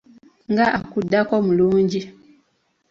Nga 0.51 0.65
akuddako 0.77 1.33
mulungi. 1.47 1.99